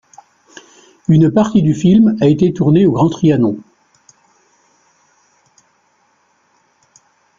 [1.09, 3.59] Une partie du film a été tournée au Grand Trianon.